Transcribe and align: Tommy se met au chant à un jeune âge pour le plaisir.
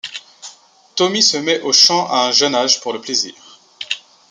Tommy 0.95 1.21
se 1.21 1.37
met 1.41 1.59
au 1.61 1.71
chant 1.71 2.07
à 2.09 2.21
un 2.27 2.31
jeune 2.31 2.55
âge 2.55 2.81
pour 2.81 2.91
le 2.91 3.01
plaisir. 3.01 3.35